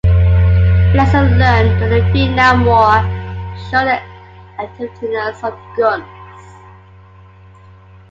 Lessons 0.95 1.37
learned 1.37 1.79
during 1.79 2.03
the 2.07 2.11
Vietnam 2.11 2.65
War 2.65 3.03
showed 3.69 3.85
the 3.85 4.01
effectiveness 4.57 5.43
of 5.43 5.53
guns. 5.77 6.71